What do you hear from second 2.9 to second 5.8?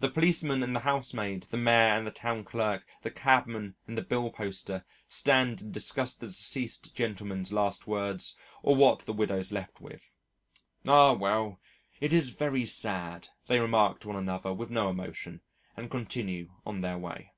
the cabman and the billposter, stand and